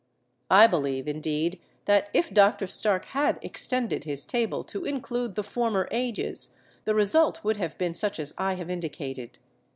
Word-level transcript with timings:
I 0.49 0.65
believe, 0.65 1.07
indeed, 1.07 1.61
that 1.85 2.09
if 2.11 2.33
Dr. 2.33 2.65
Stark 2.65 3.05
had 3.13 3.37
extended 3.43 4.03
his 4.03 4.25
table 4.25 4.63
to 4.63 4.83
include 4.83 5.35
the 5.35 5.43
former 5.43 5.87
ages, 5.91 6.57
the 6.85 6.95
result 6.95 7.43
would 7.43 7.57
have 7.57 7.77
been 7.77 7.93
such 7.93 8.19
as 8.19 8.33
I 8.35 8.55
have 8.55 8.71
indicated. 8.71 9.37